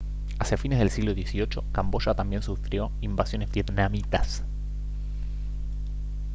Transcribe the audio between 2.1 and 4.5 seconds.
también sufrió invasiones vietnamitas